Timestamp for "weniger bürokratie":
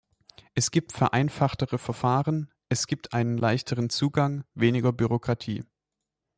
4.55-5.63